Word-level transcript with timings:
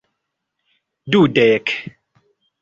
dudek 1.11 1.67